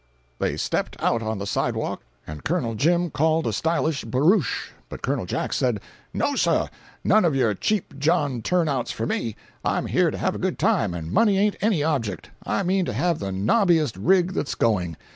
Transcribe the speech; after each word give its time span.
They 0.39 0.57
stepped 0.57 0.99
out 0.99 1.21
on 1.21 1.37
the 1.37 1.45
sidewalk, 1.45 2.01
and 2.25 2.43
Col. 2.43 2.73
Jim 2.73 3.11
called 3.11 3.45
a 3.45 3.53
stylish 3.53 4.03
barouche. 4.03 4.71
But 4.89 5.03
Col. 5.03 5.27
Jack 5.27 5.53
said: 5.53 5.79
"No, 6.11 6.35
sir! 6.35 6.69
None 7.03 7.23
of 7.23 7.35
your 7.35 7.53
cheap 7.53 7.99
John 7.99 8.41
turn 8.41 8.67
outs 8.67 8.89
for 8.91 9.05
me. 9.05 9.35
I'm 9.63 9.85
here 9.85 10.09
to 10.09 10.17
have 10.17 10.33
a 10.33 10.39
good 10.39 10.57
time, 10.57 10.95
and 10.95 11.11
money 11.11 11.37
ain't 11.37 11.55
any 11.61 11.83
object. 11.83 12.31
I 12.43 12.63
mean 12.63 12.85
to 12.85 12.93
have 12.93 13.19
the 13.19 13.31
nobbiest 13.31 13.95
rig 13.95 14.33
that's 14.33 14.55
going. 14.55 14.97